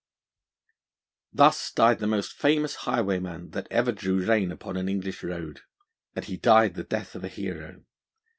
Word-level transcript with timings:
Thus 1.31 1.71
died 1.71 1.99
the 1.99 2.07
most 2.07 2.33
famous 2.33 2.73
highwayman 2.89 3.51
that 3.51 3.67
ever 3.69 3.91
drew 3.91 4.25
rein 4.25 4.51
upon 4.51 4.75
an 4.75 4.89
English 4.89 5.21
road; 5.21 5.61
and 6.15 6.25
he 6.25 6.37
died 6.37 6.73
the 6.73 6.83
death 6.83 7.13
of 7.13 7.23
a 7.23 7.27
hero. 7.27 7.83